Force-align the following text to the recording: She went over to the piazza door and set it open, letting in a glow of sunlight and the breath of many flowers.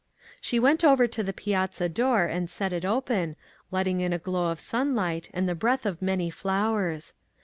She 0.41 0.57
went 0.57 0.83
over 0.83 1.05
to 1.05 1.21
the 1.21 1.31
piazza 1.31 1.87
door 1.87 2.25
and 2.25 2.49
set 2.49 2.73
it 2.73 2.83
open, 2.83 3.35
letting 3.69 3.99
in 4.01 4.13
a 4.13 4.17
glow 4.17 4.49
of 4.49 4.59
sunlight 4.59 5.29
and 5.31 5.47
the 5.47 5.53
breath 5.53 5.85
of 5.85 6.01
many 6.01 6.31
flowers. 6.31 7.13